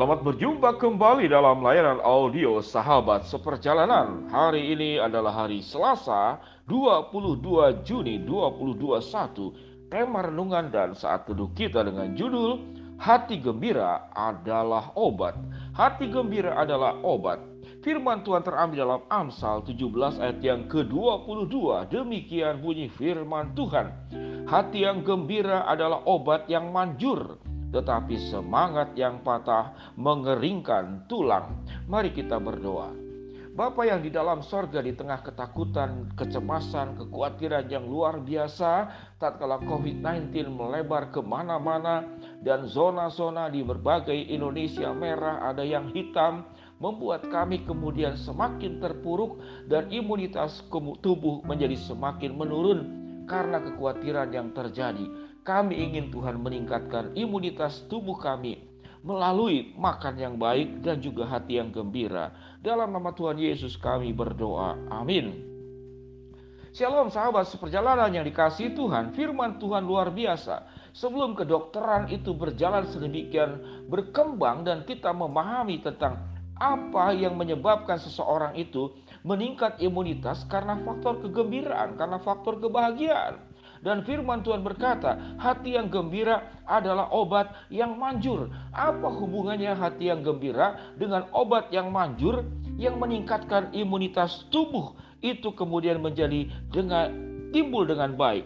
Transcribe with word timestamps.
Selamat 0.00 0.24
berjumpa 0.24 0.80
kembali 0.80 1.28
dalam 1.28 1.60
layanan 1.60 2.00
audio 2.00 2.64
Sahabat 2.64 3.28
Seperjalanan. 3.28 4.32
Hari 4.32 4.72
ini 4.72 4.96
adalah 4.96 5.44
hari 5.44 5.60
Selasa, 5.60 6.40
22 6.72 7.84
Juni 7.84 8.16
2021. 8.24 9.92
Tema 9.92 10.24
renungan 10.24 10.72
dan 10.72 10.96
saat 10.96 11.28
teduh 11.28 11.52
kita 11.52 11.84
dengan 11.84 12.16
judul 12.16 12.64
Hati 12.96 13.44
gembira 13.44 14.08
adalah 14.16 14.88
obat. 14.96 15.36
Hati 15.76 16.08
gembira 16.08 16.56
adalah 16.56 16.96
obat. 17.04 17.44
Firman 17.84 18.24
Tuhan 18.24 18.40
terambil 18.40 18.80
dalam 18.80 19.04
Amsal 19.12 19.68
17 19.68 20.16
ayat 20.16 20.40
yang 20.40 20.64
ke-22. 20.64 21.92
Demikian 21.92 22.64
bunyi 22.64 22.88
firman 22.88 23.52
Tuhan. 23.52 23.92
Hati 24.48 24.80
yang 24.80 25.04
gembira 25.04 25.68
adalah 25.68 26.00
obat 26.08 26.48
yang 26.48 26.72
manjur 26.72 27.36
tetapi 27.70 28.18
semangat 28.30 28.94
yang 28.98 29.22
patah 29.22 29.94
mengeringkan 29.94 31.06
tulang. 31.06 31.62
Mari 31.86 32.10
kita 32.14 32.38
berdoa. 32.42 33.10
Bapa 33.50 33.82
yang 33.82 33.98
di 33.98 34.14
dalam 34.14 34.46
sorga 34.46 34.78
di 34.78 34.94
tengah 34.94 35.26
ketakutan, 35.26 36.14
kecemasan, 36.14 36.94
kekhawatiran 36.96 37.66
yang 37.66 37.82
luar 37.82 38.22
biasa, 38.22 38.88
tatkala 39.18 39.58
COVID-19 39.66 40.54
melebar 40.54 41.10
ke 41.10 41.18
mana-mana 41.18 42.06
dan 42.46 42.70
zona-zona 42.70 43.50
di 43.50 43.66
berbagai 43.66 44.14
Indonesia 44.14 44.94
merah 44.94 45.50
ada 45.50 45.66
yang 45.66 45.90
hitam, 45.90 46.46
membuat 46.78 47.26
kami 47.28 47.66
kemudian 47.66 48.16
semakin 48.16 48.80
terpuruk 48.80 49.42
dan 49.68 49.90
imunitas 49.92 50.64
tubuh 51.02 51.42
menjadi 51.44 51.74
semakin 51.74 52.32
menurun 52.32 52.80
karena 53.30 53.62
kekhawatiran 53.62 54.34
yang 54.34 54.50
terjadi. 54.50 55.06
Kami 55.46 55.78
ingin 55.78 56.10
Tuhan 56.10 56.42
meningkatkan 56.42 57.14
imunitas 57.14 57.86
tubuh 57.86 58.18
kami 58.18 58.58
melalui 59.00 59.72
makan 59.78 60.18
yang 60.18 60.34
baik 60.36 60.82
dan 60.84 61.00
juga 61.00 61.24
hati 61.24 61.56
yang 61.56 61.72
gembira. 61.72 62.34
Dalam 62.60 62.92
nama 62.92 63.14
Tuhan 63.14 63.38
Yesus 63.38 63.78
kami 63.78 64.12
berdoa. 64.12 64.76
Amin. 64.92 65.46
Shalom 66.70 67.10
sahabat 67.10 67.50
seperjalanan 67.50 68.14
yang 68.14 68.22
dikasih 68.22 68.76
Tuhan, 68.76 69.16
firman 69.16 69.58
Tuhan 69.58 69.82
luar 69.82 70.12
biasa. 70.12 70.68
Sebelum 70.94 71.34
kedokteran 71.38 72.10
itu 72.10 72.34
berjalan 72.34 72.86
sedemikian 72.86 73.58
berkembang 73.90 74.62
dan 74.66 74.86
kita 74.86 75.10
memahami 75.10 75.82
tentang 75.82 76.20
apa 76.60 77.16
yang 77.16 77.34
menyebabkan 77.40 77.96
seseorang 77.96 78.52
itu 78.54 78.92
meningkat 79.26 79.76
imunitas 79.82 80.44
karena 80.48 80.80
faktor 80.84 81.20
kegembiraan, 81.24 81.96
karena 81.96 82.18
faktor 82.20 82.60
kebahagiaan. 82.60 83.50
Dan 83.80 84.04
firman 84.04 84.44
Tuhan 84.44 84.60
berkata, 84.60 85.40
hati 85.40 85.72
yang 85.72 85.88
gembira 85.88 86.60
adalah 86.68 87.08
obat 87.08 87.48
yang 87.72 87.96
manjur. 87.96 88.52
Apa 88.76 89.08
hubungannya 89.08 89.72
hati 89.72 90.12
yang 90.12 90.20
gembira 90.20 90.92
dengan 91.00 91.24
obat 91.32 91.72
yang 91.72 91.88
manjur 91.88 92.44
yang 92.76 93.00
meningkatkan 93.00 93.72
imunitas 93.72 94.44
tubuh 94.52 94.92
itu 95.24 95.52
kemudian 95.56 96.00
menjadi 96.00 96.48
dengan 96.68 97.08
timbul 97.56 97.88
dengan 97.88 98.16
baik. 98.16 98.44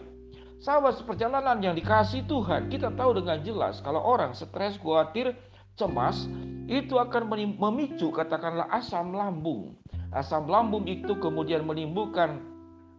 Sahabat 0.63 0.97
seperjalanan 1.03 1.59
yang 1.59 1.75
dikasih 1.75 2.23
Tuhan, 2.31 2.71
kita 2.71 2.95
tahu 2.95 3.19
dengan 3.19 3.43
jelas 3.43 3.83
kalau 3.83 3.99
orang 3.99 4.31
stres, 4.31 4.79
khawatir, 4.79 5.35
cemas, 5.75 6.31
itu 6.65 6.97
akan 6.97 7.29
memicu 7.59 8.09
katakanlah 8.09 8.65
asam 8.71 9.13
lambung. 9.13 9.77
Asam 10.15 10.47
lambung 10.47 10.87
itu 10.87 11.19
kemudian 11.19 11.67
menimbulkan 11.67 12.39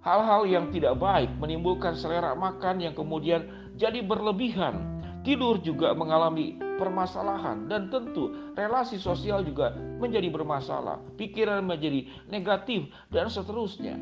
hal-hal 0.05 0.45
yang 0.45 0.69
tidak 0.69 1.00
baik, 1.00 1.33
menimbulkan 1.41 1.97
selera 1.97 2.36
makan 2.36 2.84
yang 2.84 2.92
kemudian 2.92 3.72
jadi 3.81 4.05
berlebihan. 4.05 5.00
Tidur 5.25 5.59
juga 5.64 5.97
mengalami 5.97 6.61
permasalahan 6.77 7.67
dan 7.67 7.89
tentu 7.89 8.53
relasi 8.53 9.00
sosial 9.00 9.42
juga 9.42 9.72
menjadi 9.97 10.28
bermasalah. 10.28 11.00
Pikiran 11.17 11.64
menjadi 11.64 12.06
negatif 12.28 12.93
dan 13.09 13.33
seterusnya. 13.33 13.97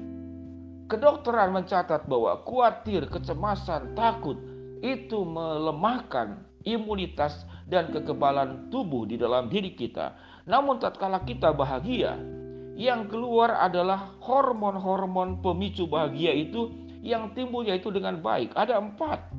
Kedokteran 0.91 1.54
mencatat 1.54 2.04
bahwa 2.04 2.44
khawatir, 2.44 3.08
kecemasan, 3.08 3.96
takut 3.96 4.36
itu 4.84 5.25
melemahkan 5.25 6.44
imunitas 6.66 7.46
dan 7.64 7.88
kekebalan 7.88 8.69
tubuh 8.69 9.08
di 9.08 9.16
dalam 9.16 9.48
diri 9.48 9.72
kita. 9.72 10.12
Namun 10.44 10.76
tatkala 10.76 11.25
kita 11.25 11.56
bahagia, 11.56 12.20
yang 12.74 13.06
keluar 13.06 13.54
adalah 13.62 14.18
hormon-hormon 14.18 15.38
pemicu 15.38 15.86
bahagia 15.86 16.34
itu 16.34 16.74
yang 17.04 17.30
timbul 17.36 17.62
yaitu 17.62 17.94
dengan 17.94 18.18
baik. 18.18 18.50
Ada 18.58 18.82
empat. 18.82 19.30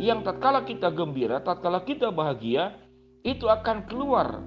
Yang 0.00 0.32
tatkala 0.32 0.64
kita 0.64 0.88
gembira, 0.88 1.44
tatkala 1.44 1.84
kita 1.84 2.08
bahagia, 2.08 2.72
itu 3.20 3.44
akan 3.48 3.84
keluar 3.84 4.40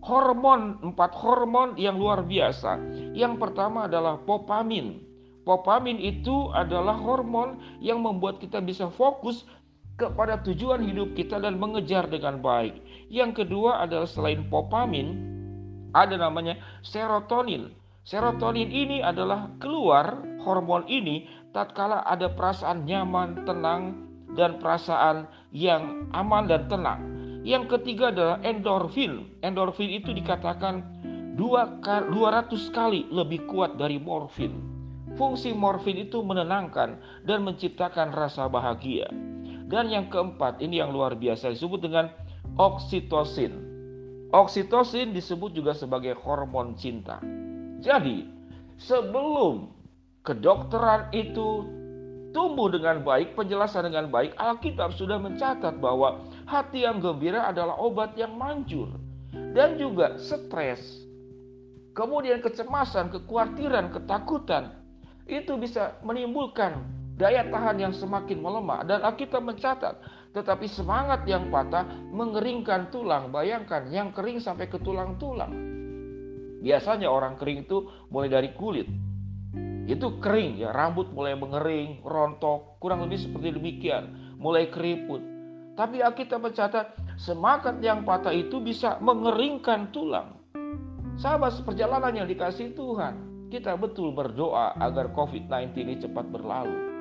hormon, 0.00 0.80
empat 0.80 1.12
hormon 1.12 1.76
yang 1.76 2.00
luar 2.00 2.24
biasa. 2.24 2.80
Yang 3.12 3.36
pertama 3.36 3.84
adalah 3.84 4.16
popamin. 4.22 5.04
Popamin 5.44 6.00
itu 6.00 6.50
adalah 6.56 6.96
hormon 6.96 7.60
yang 7.78 8.02
membuat 8.02 8.42
kita 8.42 8.58
bisa 8.64 8.90
fokus 8.90 9.46
kepada 9.96 10.40
tujuan 10.44 10.82
hidup 10.84 11.14
kita 11.14 11.40
dan 11.40 11.60
mengejar 11.60 12.08
dengan 12.08 12.40
baik. 12.40 12.80
Yang 13.12 13.44
kedua 13.44 13.84
adalah 13.84 14.08
selain 14.08 14.44
popamin, 14.50 15.35
ada 15.96 16.20
namanya 16.20 16.60
serotonin. 16.84 17.72
Serotonin 18.04 18.68
ini 18.68 19.00
adalah 19.00 19.48
keluar 19.56 20.20
hormon 20.44 20.84
ini 20.86 21.26
tatkala 21.56 22.04
ada 22.04 22.30
perasaan 22.30 22.84
nyaman, 22.84 23.48
tenang 23.48 24.04
dan 24.36 24.60
perasaan 24.60 25.26
yang 25.50 26.12
aman 26.12 26.44
dan 26.46 26.68
tenang. 26.68 27.00
Yang 27.42 27.78
ketiga 27.78 28.12
adalah 28.12 28.38
endorfin. 28.44 29.32
Endorfin 29.40 29.90
itu 29.90 30.12
dikatakan 30.12 30.84
200 31.40 32.12
kali 32.70 33.08
lebih 33.08 33.48
kuat 33.48 33.80
dari 33.80 33.96
morfin. 33.96 34.52
Fungsi 35.16 35.56
morfin 35.56 35.96
itu 35.96 36.20
menenangkan 36.20 37.00
dan 37.24 37.40
menciptakan 37.42 38.12
rasa 38.12 38.52
bahagia. 38.52 39.08
Dan 39.66 39.90
yang 39.90 40.06
keempat, 40.12 40.62
ini 40.62 40.78
yang 40.78 40.94
luar 40.94 41.18
biasa 41.18 41.50
disebut 41.50 41.82
dengan 41.82 42.12
oksitosin. 42.54 43.75
Oksitosin 44.34 45.14
disebut 45.14 45.54
juga 45.54 45.70
sebagai 45.76 46.18
hormon 46.18 46.74
cinta. 46.74 47.22
Jadi, 47.78 48.26
sebelum 48.80 49.70
kedokteran 50.26 51.14
itu 51.14 51.62
tumbuh 52.34 52.68
dengan 52.68 53.00
baik, 53.06 53.38
penjelasan 53.38 53.86
dengan 53.86 54.10
baik, 54.10 54.34
Alkitab 54.34 54.92
sudah 54.98 55.16
mencatat 55.16 55.78
bahwa 55.78 56.26
hati 56.44 56.82
yang 56.82 56.98
gembira 56.98 57.46
adalah 57.46 57.78
obat 57.78 58.18
yang 58.18 58.34
manjur 58.34 58.90
dan 59.54 59.78
juga 59.78 60.18
stres. 60.18 61.06
Kemudian 61.96 62.44
kecemasan, 62.44 63.08
kekhawatiran, 63.08 63.88
ketakutan 63.88 64.74
itu 65.24 65.56
bisa 65.56 65.96
menimbulkan 66.04 66.84
daya 67.16 67.48
tahan 67.48 67.80
yang 67.80 67.94
semakin 67.96 68.44
melemah 68.44 68.84
dan 68.84 69.00
Alkitab 69.00 69.40
mencatat 69.40 69.96
tetapi 70.36 70.68
semangat 70.68 71.24
yang 71.24 71.48
patah 71.48 71.88
mengeringkan 72.12 72.92
tulang. 72.92 73.32
Bayangkan 73.32 73.88
yang 73.88 74.12
kering 74.12 74.36
sampai 74.36 74.68
ke 74.68 74.76
tulang-tulang. 74.84 75.48
Biasanya 76.60 77.08
orang 77.08 77.40
kering 77.40 77.64
itu 77.64 77.88
mulai 78.12 78.28
dari 78.28 78.52
kulit. 78.52 78.84
Itu 79.88 80.20
kering 80.20 80.60
ya, 80.60 80.76
rambut 80.76 81.08
mulai 81.16 81.32
mengering, 81.40 82.04
rontok, 82.04 82.76
kurang 82.84 83.08
lebih 83.08 83.16
seperti 83.16 83.56
demikian, 83.56 84.36
mulai 84.36 84.68
keriput. 84.68 85.24
Tapi 85.72 86.04
Alkitab 86.04 86.44
mencatat 86.44 87.16
semangat 87.16 87.80
yang 87.80 88.04
patah 88.04 88.34
itu 88.34 88.60
bisa 88.60 89.00
mengeringkan 89.00 89.88
tulang. 89.88 90.36
Sahabat 91.16 91.56
seperjalanan 91.56 92.12
yang 92.12 92.28
dikasih 92.28 92.76
Tuhan, 92.76 93.48
kita 93.48 93.72
betul 93.80 94.12
berdoa 94.12 94.76
agar 94.84 95.16
COVID-19 95.16 95.72
ini 95.80 95.94
cepat 95.96 96.28
berlalu. 96.28 96.95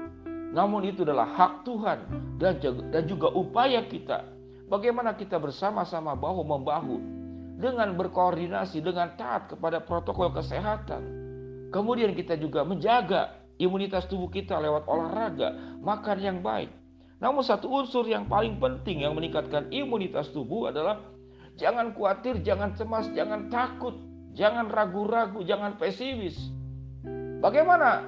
Namun 0.54 0.86
itu 0.86 1.02
adalah 1.02 1.26
hak 1.26 1.66
Tuhan 1.66 2.00
dan 2.38 3.04
juga 3.08 3.32
upaya 3.34 3.82
kita. 3.88 4.28
Bagaimana 4.66 5.14
kita 5.14 5.38
bersama-sama 5.38 6.18
bahu 6.18 6.42
membahu 6.42 6.98
dengan 7.56 7.96
berkoordinasi 7.96 8.84
dengan 8.84 9.16
taat 9.16 9.56
kepada 9.56 9.80
protokol 9.80 10.34
kesehatan. 10.36 11.02
Kemudian 11.72 12.12
kita 12.16 12.36
juga 12.36 12.68
menjaga 12.68 13.36
imunitas 13.60 14.08
tubuh 14.08 14.28
kita 14.28 14.60
lewat 14.60 14.88
olahraga, 14.88 15.56
makan 15.80 16.18
yang 16.20 16.40
baik. 16.44 16.72
Namun 17.20 17.44
satu 17.44 17.72
unsur 17.72 18.04
yang 18.08 18.28
paling 18.28 18.60
penting 18.60 19.08
yang 19.08 19.16
meningkatkan 19.16 19.72
imunitas 19.72 20.32
tubuh 20.36 20.68
adalah 20.68 21.00
jangan 21.56 21.96
khawatir, 21.96 22.44
jangan 22.44 22.76
cemas, 22.76 23.08
jangan 23.16 23.48
takut, 23.48 23.96
jangan 24.36 24.68
ragu-ragu, 24.68 25.40
jangan 25.48 25.80
pesimis. 25.80 26.36
Bagaimana 27.40 28.04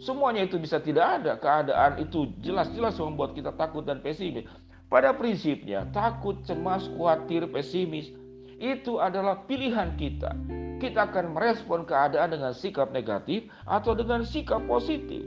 Semuanya 0.00 0.48
itu 0.48 0.56
bisa 0.56 0.80
tidak 0.80 1.20
ada. 1.20 1.36
Keadaan 1.36 2.00
itu 2.00 2.32
jelas-jelas 2.40 2.96
membuat 2.96 3.36
kita 3.36 3.52
takut 3.52 3.84
dan 3.84 4.00
pesimis. 4.00 4.48
Pada 4.88 5.12
prinsipnya, 5.14 5.86
takut, 5.92 6.40
cemas, 6.48 6.88
khawatir, 6.96 7.46
pesimis 7.52 8.10
itu 8.58 8.96
adalah 8.96 9.44
pilihan 9.44 9.94
kita. 10.00 10.32
Kita 10.80 11.12
akan 11.12 11.36
merespon 11.36 11.84
keadaan 11.84 12.32
dengan 12.32 12.56
sikap 12.56 12.90
negatif 12.90 13.44
atau 13.68 13.92
dengan 13.92 14.24
sikap 14.24 14.64
positif. 14.64 15.20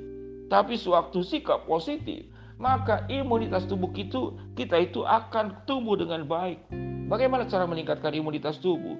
Tapi 0.49 0.73
sewaktu 0.75 1.21
sikap 1.21 1.69
positif, 1.69 2.25
maka 2.57 3.05
imunitas 3.09 3.65
tubuh 3.69 3.93
kita, 3.93 4.33
kita 4.57 4.89
itu 4.89 5.05
akan 5.05 5.65
tumbuh 5.69 5.97
dengan 5.97 6.25
baik. 6.25 6.59
Bagaimana 7.09 7.45
cara 7.45 7.69
meningkatkan 7.69 8.13
imunitas 8.13 8.57
tubuh? 8.57 8.97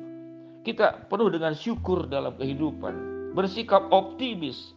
Kita 0.63 1.09
penuh 1.09 1.33
dengan 1.33 1.51
syukur 1.57 2.07
dalam 2.07 2.37
kehidupan, 2.39 2.93
bersikap 3.35 3.89
optimis, 3.91 4.73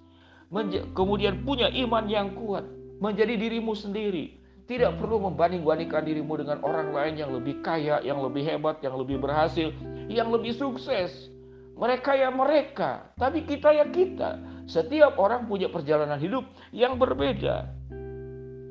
kemudian 0.95 1.43
punya 1.43 1.71
iman 1.87 2.05
yang 2.07 2.35
kuat, 2.39 2.65
menjadi 3.03 3.35
dirimu 3.37 3.75
sendiri. 3.75 4.39
Tidak 4.67 4.99
perlu 4.99 5.23
membanding-bandingkan 5.31 6.03
dirimu 6.03 6.43
dengan 6.43 6.59
orang 6.67 6.91
lain 6.91 7.15
yang 7.23 7.31
lebih 7.31 7.63
kaya, 7.63 8.03
yang 8.03 8.19
lebih 8.19 8.43
hebat, 8.43 8.83
yang 8.83 8.99
lebih 8.99 9.23
berhasil, 9.23 9.71
yang 10.11 10.27
lebih 10.35 10.59
sukses. 10.59 11.31
Mereka 11.79 12.19
ya 12.19 12.35
mereka, 12.35 13.15
tapi 13.15 13.47
kita 13.47 13.71
ya 13.71 13.87
kita. 13.87 14.43
Setiap 14.67 15.23
orang 15.23 15.47
punya 15.47 15.71
perjalanan 15.71 16.19
hidup 16.19 16.43
yang 16.75 16.99
berbeda. 16.99 17.71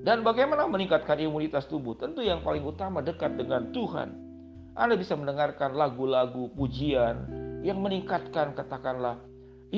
Dan 0.04 0.22
bagaimana 0.22 0.68
meningkatkan 0.68 1.18
imunitas 1.18 1.66
tubuh? 1.66 1.96
Tentu 1.96 2.20
yang 2.20 2.44
paling 2.44 2.62
utama 2.62 3.00
dekat 3.00 3.40
dengan 3.40 3.72
Tuhan. 3.72 4.12
Anda 4.76 5.00
bisa 5.00 5.16
mendengarkan 5.16 5.74
lagu-lagu 5.74 6.52
pujian 6.54 7.26
yang 7.64 7.80
meningkatkan 7.80 8.52
katakanlah 8.54 9.18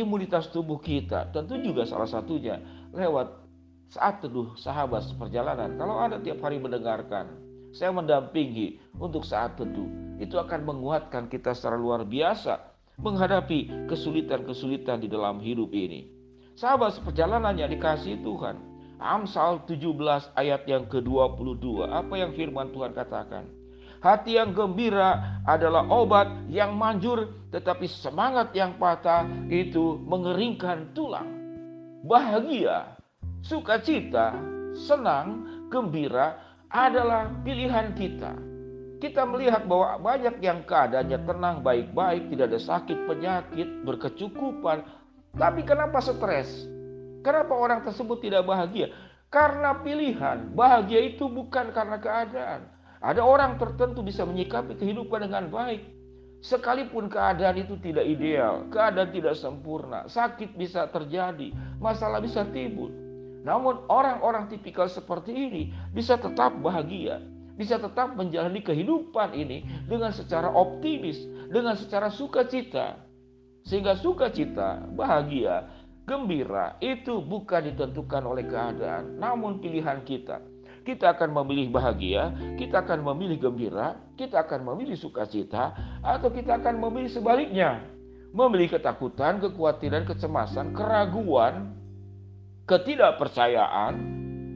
imunitas 0.04 0.50
tubuh 0.54 0.78
kita. 0.78 1.34
Tentu 1.34 1.58
juga 1.62 1.86
salah 1.90 2.10
satunya 2.10 2.62
lewat 2.94 3.48
saat 3.88 4.20
teduh 4.20 4.52
sahabat 4.60 5.08
seperjalanan, 5.08 5.80
kalau 5.80 5.96
Anda 5.96 6.20
tiap 6.20 6.44
hari 6.44 6.60
mendengarkan, 6.60 7.40
saya 7.72 7.96
mendampingi 7.96 8.84
untuk 9.00 9.24
saat 9.24 9.56
teduh, 9.56 9.88
itu 10.20 10.36
akan 10.36 10.68
menguatkan 10.68 11.32
kita 11.32 11.56
secara 11.56 11.80
luar 11.80 12.04
biasa 12.04 12.60
menghadapi 13.00 13.88
kesulitan-kesulitan 13.88 15.00
di 15.00 15.08
dalam 15.08 15.40
hidup 15.40 15.72
ini. 15.72 16.10
Sahabat 16.58 17.00
seperjalanan 17.00 17.56
yang 17.56 17.72
dikasih 17.72 18.20
Tuhan, 18.26 18.60
Amsal 18.98 19.64
17 19.70 19.88
ayat 20.34 20.66
yang 20.66 20.90
ke-22, 20.90 21.86
apa 21.88 22.14
yang 22.18 22.34
firman 22.34 22.74
Tuhan 22.74 22.92
katakan? 22.98 23.46
Hati 23.98 24.38
yang 24.38 24.54
gembira 24.54 25.42
adalah 25.48 25.86
obat 25.90 26.30
yang 26.54 26.78
manjur, 26.78 27.50
tetapi 27.50 27.90
semangat 27.90 28.54
yang 28.54 28.78
patah 28.78 29.26
itu 29.50 29.98
mengeringkan 30.06 30.94
tulang. 30.94 31.28
Bahagia 32.06 32.98
sukacita, 33.42 34.36
senang, 34.76 35.48
gembira 35.72 36.38
adalah 36.68 37.32
pilihan 37.42 37.96
kita. 37.96 38.36
Kita 38.98 39.30
melihat 39.30 39.70
bahwa 39.70 40.02
banyak 40.02 40.42
yang 40.42 40.66
keadaannya 40.66 41.20
tenang, 41.22 41.56
baik-baik, 41.62 42.34
tidak 42.34 42.46
ada 42.50 42.60
sakit, 42.60 42.98
penyakit, 43.06 43.68
berkecukupan. 43.86 44.82
Tapi 45.38 45.62
kenapa 45.62 46.02
stres? 46.02 46.66
Kenapa 47.22 47.54
orang 47.54 47.86
tersebut 47.86 48.18
tidak 48.26 48.50
bahagia? 48.50 48.90
Karena 49.30 49.78
pilihan. 49.86 50.50
Bahagia 50.58 51.14
itu 51.14 51.30
bukan 51.30 51.70
karena 51.78 52.02
keadaan. 52.02 52.62
Ada 53.02 53.22
orang 53.22 53.62
tertentu 53.62 54.02
bisa 54.02 54.26
menyikapi 54.26 54.78
kehidupan 54.78 55.30
dengan 55.30 55.50
baik. 55.54 55.86
Sekalipun 56.42 57.10
keadaan 57.10 57.58
itu 57.58 57.78
tidak 57.82 58.06
ideal, 58.06 58.70
keadaan 58.70 59.10
tidak 59.10 59.34
sempurna, 59.34 60.06
sakit 60.06 60.54
bisa 60.54 60.86
terjadi, 60.94 61.50
masalah 61.82 62.22
bisa 62.22 62.46
timbul. 62.54 62.94
Namun 63.42 63.86
orang-orang 63.90 64.46
tipikal 64.46 64.86
seperti 64.86 65.34
ini 65.34 65.74
bisa 65.94 66.14
tetap 66.14 66.54
bahagia, 66.62 67.22
bisa 67.58 67.82
tetap 67.82 68.14
menjalani 68.14 68.62
kehidupan 68.62 69.34
ini 69.34 69.66
dengan 69.90 70.14
secara 70.14 70.54
optimis, 70.54 71.18
dengan 71.50 71.74
secara 71.74 72.14
sukacita. 72.14 73.02
Sehingga 73.66 73.98
sukacita, 73.98 74.86
bahagia, 74.94 75.66
gembira 76.06 76.78
itu 76.80 77.20
bukan 77.20 77.74
ditentukan 77.74 78.24
oleh 78.24 78.46
keadaan, 78.48 79.18
namun 79.20 79.60
pilihan 79.60 80.06
kita. 80.06 80.40
Kita 80.88 81.20
akan 81.20 81.36
memilih 81.44 81.68
bahagia, 81.68 82.32
kita 82.56 82.88
akan 82.88 83.04
memilih 83.12 83.52
gembira, 83.52 84.00
kita 84.16 84.48
akan 84.48 84.72
memilih 84.72 84.96
sukacita, 84.96 85.76
atau 86.00 86.32
kita 86.32 86.64
akan 86.64 86.80
memilih 86.80 87.12
sebaliknya. 87.12 87.84
Memilih 88.32 88.80
ketakutan, 88.80 89.44
kekhawatiran, 89.44 90.08
kecemasan, 90.08 90.72
keraguan, 90.72 91.76
ketidakpercayaan, 92.72 94.00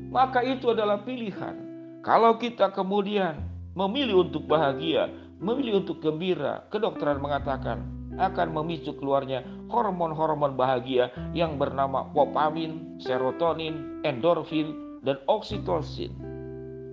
maka 0.08 0.40
itu 0.48 0.72
adalah 0.72 1.04
pilihan. 1.04 1.56
Kalau 2.00 2.40
kita 2.40 2.72
kemudian 2.72 3.44
memilih 3.76 4.24
untuk 4.24 4.48
bahagia, 4.48 5.12
memilih 5.36 5.84
untuk 5.84 6.00
gembira, 6.00 6.64
kedokteran 6.72 7.20
mengatakan 7.20 7.84
akan 8.16 8.56
memicu 8.56 8.96
keluarnya 8.96 9.44
hormon-hormon 9.68 10.56
bahagia 10.56 11.12
yang 11.36 11.60
bernama 11.60 12.08
dopamin, 12.16 13.00
serotonin, 13.04 14.00
endorfin, 14.08 14.91
dan 15.02 15.18
oksitosin. 15.26 16.14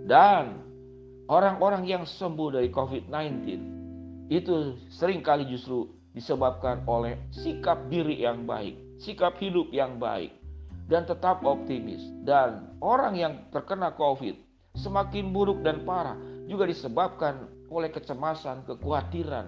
Dan 0.08 0.64
orang-orang 1.28 1.84
yang 1.84 2.04
sembuh 2.08 2.56
dari 2.56 2.72
COVID-19 2.72 3.36
itu 4.32 4.76
sering 4.88 5.20
kali 5.20 5.48
justru 5.48 5.88
disebabkan 6.16 6.84
oleh 6.88 7.20
sikap 7.30 7.88
diri 7.92 8.24
yang 8.24 8.48
baik, 8.48 8.76
sikap 9.00 9.36
hidup 9.38 9.68
yang 9.70 10.00
baik 10.00 10.32
dan 10.88 11.04
tetap 11.04 11.44
optimis. 11.44 12.00
Dan 12.24 12.72
orang 12.80 13.14
yang 13.14 13.34
terkena 13.52 13.92
COVID 13.94 14.34
semakin 14.74 15.30
buruk 15.30 15.60
dan 15.60 15.84
parah 15.84 16.16
juga 16.48 16.64
disebabkan 16.64 17.48
oleh 17.68 17.92
kecemasan, 17.92 18.64
kekhawatiran, 18.64 19.46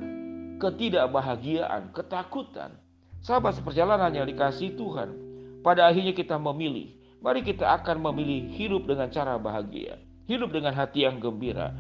ketidakbahagiaan, 0.61 1.89
ketakutan. 1.97 2.77
Sahabat 3.25 3.57
seperjalanan 3.57 4.13
yang 4.13 4.29
dikasih 4.29 4.77
Tuhan, 4.77 5.17
pada 5.65 5.89
akhirnya 5.89 6.13
kita 6.13 6.37
memilih. 6.37 7.00
Mari 7.21 7.45
kita 7.45 7.69
akan 7.81 8.01
memilih 8.01 8.49
hidup 8.57 8.89
dengan 8.89 9.13
cara 9.13 9.37
bahagia, 9.37 10.01
hidup 10.25 10.57
dengan 10.57 10.73
hati 10.73 11.05
yang 11.05 11.21
gembira. 11.21 11.77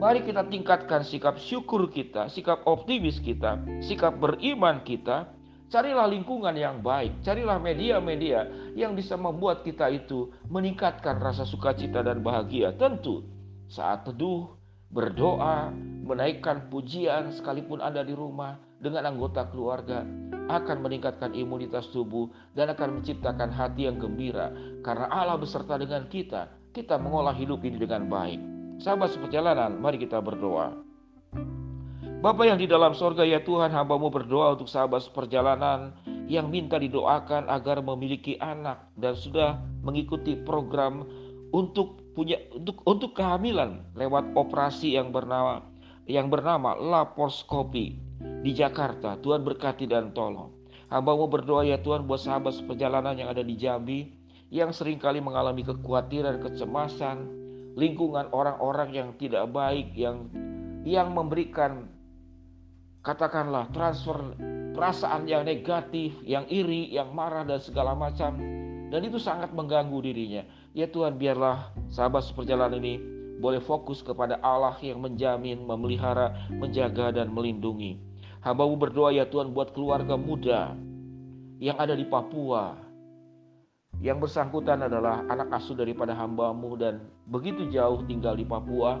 Mari 0.00 0.24
kita 0.24 0.48
tingkatkan 0.48 1.04
sikap 1.04 1.36
syukur 1.36 1.92
kita, 1.92 2.32
sikap 2.32 2.64
optimis 2.64 3.20
kita, 3.20 3.60
sikap 3.84 4.16
beriman 4.16 4.80
kita, 4.82 5.28
Carilah 5.72 6.04
lingkungan 6.04 6.52
yang 6.52 6.84
baik, 6.84 7.24
carilah 7.24 7.56
media-media 7.56 8.44
yang 8.76 8.92
bisa 8.92 9.16
membuat 9.16 9.64
kita 9.64 9.88
itu 9.88 10.28
meningkatkan 10.52 11.16
rasa 11.16 11.48
sukacita 11.48 12.04
dan 12.04 12.20
bahagia. 12.20 12.76
Tentu 12.76 13.24
saat 13.72 14.04
teduh, 14.04 14.52
berdoa, 14.92 15.72
menaikkan 16.04 16.68
pujian 16.68 17.32
sekalipun 17.32 17.80
Anda 17.80 18.04
di 18.04 18.12
rumah 18.12 18.60
dengan 18.84 19.16
anggota 19.16 19.48
keluarga 19.48 20.04
akan 20.52 20.84
meningkatkan 20.84 21.32
imunitas 21.32 21.88
tubuh 21.88 22.28
dan 22.52 22.68
akan 22.68 23.00
menciptakan 23.00 23.48
hati 23.48 23.88
yang 23.88 23.96
gembira 23.96 24.52
karena 24.84 25.08
Allah 25.08 25.40
beserta 25.40 25.80
dengan 25.80 26.04
kita. 26.12 26.52
Kita 26.72 26.96
mengolah 26.96 27.36
hidup 27.36 27.64
ini 27.64 27.76
dengan 27.76 28.08
baik. 28.08 28.40
Sahabat 28.80 29.12
seperjalanan, 29.12 29.76
mari 29.76 30.00
kita 30.00 30.20
berdoa. 30.20 30.72
Bapa 32.22 32.46
yang 32.46 32.54
di 32.54 32.70
dalam 32.70 32.94
sorga 32.94 33.26
ya 33.26 33.42
Tuhan 33.42 33.74
hambamu 33.74 34.06
berdoa 34.06 34.54
untuk 34.54 34.70
sahabat 34.70 35.02
seperjalanan 35.02 35.90
yang 36.30 36.46
minta 36.48 36.78
didoakan 36.78 37.50
agar 37.50 37.82
memiliki 37.82 38.38
anak 38.38 38.86
dan 38.94 39.18
sudah 39.18 39.58
mengikuti 39.82 40.38
program 40.38 41.02
untuk 41.50 41.98
punya 42.14 42.38
untuk 42.54 42.78
untuk 42.86 43.18
kehamilan 43.18 43.82
lewat 43.98 44.38
operasi 44.38 44.94
yang 44.94 45.10
bernama 45.10 45.66
yang 46.06 46.30
bernama 46.30 46.78
laparoskopi 46.78 47.98
di 48.42 48.50
Jakarta. 48.54 49.18
Tuhan 49.18 49.42
berkati 49.42 49.86
dan 49.86 50.10
tolong. 50.14 50.50
Hambamu 50.92 51.30
berdoa 51.30 51.64
ya 51.64 51.80
Tuhan 51.80 52.04
buat 52.04 52.20
sahabat 52.20 52.58
seperjalanan 52.58 53.16
yang 53.16 53.32
ada 53.32 53.40
di 53.40 53.56
Jambi 53.56 54.00
yang 54.52 54.68
sering 54.76 55.00
kali 55.00 55.24
mengalami 55.24 55.64
kekhawatiran, 55.64 56.44
kecemasan, 56.44 57.24
lingkungan 57.72 58.28
orang-orang 58.36 58.92
yang 58.92 59.08
tidak 59.16 59.48
baik 59.48 59.96
yang 59.96 60.28
yang 60.84 61.16
memberikan 61.16 61.88
katakanlah 63.00 63.72
transfer 63.72 64.36
perasaan 64.76 65.24
yang 65.24 65.48
negatif, 65.48 66.12
yang 66.24 66.44
iri, 66.52 66.92
yang 66.92 67.12
marah 67.16 67.44
dan 67.48 67.60
segala 67.64 67.96
macam. 67.96 68.36
Dan 68.92 69.00
itu 69.08 69.16
sangat 69.16 69.56
mengganggu 69.56 70.04
dirinya. 70.04 70.44
Ya 70.76 70.84
Tuhan 70.84 71.16
biarlah 71.16 71.72
sahabat 71.88 72.28
seperjalanan 72.28 72.76
ini 72.76 73.00
boleh 73.40 73.64
fokus 73.64 74.04
kepada 74.04 74.36
Allah 74.44 74.76
yang 74.84 75.00
menjamin, 75.00 75.64
memelihara, 75.64 76.48
menjaga 76.52 77.08
dan 77.08 77.32
melindungi. 77.32 78.11
Hambamu 78.42 78.74
berdoa 78.74 79.14
ya 79.14 79.22
Tuhan 79.26 79.54
buat 79.54 79.70
keluarga 79.70 80.18
muda 80.18 80.74
yang 81.62 81.78
ada 81.78 81.94
di 81.94 82.02
Papua. 82.02 82.74
Yang 84.02 84.26
bersangkutan 84.26 84.82
adalah 84.82 85.22
anak 85.30 85.54
asuh 85.54 85.78
daripada 85.78 86.10
hambamu 86.10 86.74
dan 86.74 87.06
begitu 87.30 87.70
jauh 87.70 88.02
tinggal 88.10 88.34
di 88.34 88.42
Papua 88.42 88.98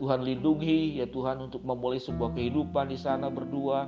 Tuhan 0.00 0.24
lindungi 0.24 0.96
ya 0.96 1.04
Tuhan 1.12 1.44
untuk 1.44 1.60
memulai 1.60 2.00
sebuah 2.00 2.32
kehidupan 2.32 2.88
di 2.88 2.96
sana 2.96 3.28
berdua 3.28 3.84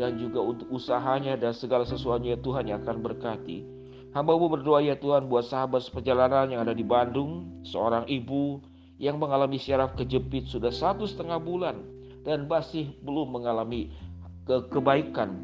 dan 0.00 0.16
juga 0.16 0.40
untuk 0.40 0.72
usahanya 0.72 1.36
dan 1.36 1.52
segala 1.52 1.84
sesuatunya 1.84 2.40
Tuhan 2.40 2.64
yang 2.64 2.80
akan 2.80 3.04
berkati. 3.04 3.60
Hambamu 4.16 4.48
berdoa 4.48 4.80
ya 4.80 4.96
Tuhan 4.96 5.28
buat 5.28 5.44
sahabat 5.44 5.84
seperjalanan 5.84 6.48
yang 6.48 6.64
ada 6.64 6.72
di 6.72 6.80
Bandung, 6.80 7.60
seorang 7.60 8.08
ibu 8.08 8.64
yang 8.96 9.20
mengalami 9.20 9.60
syaraf 9.60 9.92
kejepit 10.00 10.48
sudah 10.48 10.72
satu 10.72 11.04
setengah 11.04 11.36
bulan 11.36 11.76
dan 12.24 12.48
masih 12.48 12.96
belum 13.04 13.36
mengalami 13.36 13.92
ke 14.44 14.68
kebaikan. 14.68 15.40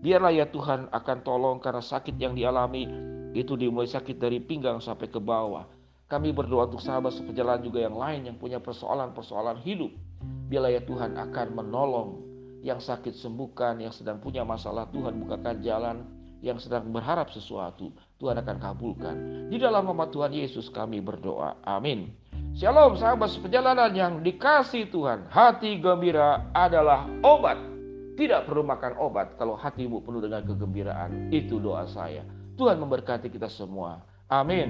Biarlah 0.00 0.34
ya 0.34 0.46
Tuhan 0.50 0.90
akan 0.90 1.18
tolong 1.22 1.56
karena 1.62 1.82
sakit 1.82 2.16
yang 2.18 2.34
dialami 2.34 2.88
itu 3.30 3.54
dimulai 3.54 3.86
sakit 3.86 4.18
dari 4.18 4.42
pinggang 4.42 4.82
sampai 4.82 5.06
ke 5.06 5.22
bawah. 5.22 5.66
Kami 6.10 6.34
berdoa 6.34 6.66
untuk 6.66 6.82
sahabat 6.82 7.14
seperjalanan 7.14 7.62
juga 7.62 7.86
yang 7.86 7.94
lain 7.94 8.20
yang 8.26 8.36
punya 8.40 8.58
persoalan-persoalan 8.58 9.62
hidup. 9.62 9.94
Biarlah 10.50 10.74
ya 10.74 10.82
Tuhan 10.82 11.14
akan 11.14 11.46
menolong 11.54 12.08
yang 12.66 12.82
sakit 12.82 13.14
sembuhkan, 13.14 13.78
yang 13.78 13.94
sedang 13.94 14.18
punya 14.18 14.42
masalah 14.42 14.90
Tuhan 14.90 15.22
bukakan 15.22 15.62
jalan, 15.62 16.02
yang 16.42 16.58
sedang 16.58 16.90
berharap 16.90 17.30
sesuatu 17.30 17.94
Tuhan 18.18 18.42
akan 18.42 18.56
kabulkan. 18.58 19.16
Di 19.48 19.56
dalam 19.62 19.86
nama 19.86 20.10
Tuhan 20.10 20.34
Yesus 20.34 20.66
kami 20.72 20.98
berdoa. 20.98 21.62
Amin. 21.62 22.10
Shalom 22.58 22.98
sahabat 22.98 23.30
seperjalanan 23.30 23.94
yang 23.94 24.12
dikasih 24.26 24.90
Tuhan. 24.90 25.30
Hati 25.30 25.78
gembira 25.78 26.50
adalah 26.50 27.06
obat. 27.22 27.79
Tidak 28.20 28.44
perlu 28.44 28.60
makan 28.60 29.00
obat 29.00 29.40
kalau 29.40 29.56
hatimu 29.56 30.04
penuh 30.04 30.20
dengan 30.20 30.44
kegembiraan. 30.44 31.32
Itu 31.32 31.56
doa 31.56 31.88
saya. 31.88 32.20
Tuhan 32.60 32.76
memberkati 32.76 33.32
kita 33.32 33.48
semua. 33.48 34.04
Amin. 34.28 34.68